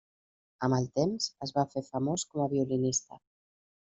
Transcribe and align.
Amb 0.67 0.77
el 0.77 0.87
temps, 0.99 1.27
es 1.47 1.53
va 1.59 1.67
fer 1.75 1.85
famós 1.91 2.25
com 2.33 2.43
a 2.45 2.49
violinista. 2.57 3.21